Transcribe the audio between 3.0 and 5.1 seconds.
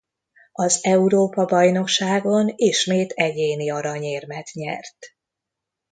egyéni aranyérmet nyert.